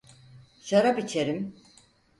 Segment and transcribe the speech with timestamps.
[0.61, 1.55] Şarap içerim…